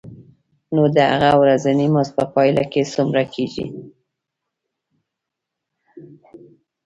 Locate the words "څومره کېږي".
2.93-3.65